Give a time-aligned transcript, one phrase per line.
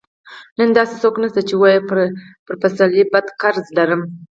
[0.57, 1.79] نن داسې څوک نشته چې ووايي
[2.45, 4.01] پر پسرلي بد قرض لرم.